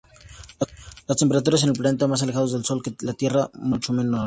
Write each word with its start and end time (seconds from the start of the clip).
Las 1.07 1.17
temperaturas 1.19 1.61
en 1.61 1.73
planetas 1.73 2.09
más 2.09 2.23
alejados 2.23 2.53
del 2.53 2.65
Sol 2.65 2.81
que 2.81 2.95
la 3.01 3.13
Tierra 3.13 3.51
son 3.53 3.69
mucho 3.69 3.93
menores. 3.93 4.19